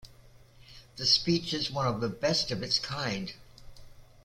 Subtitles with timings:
[0.95, 3.31] The speech is one of the best of its kind.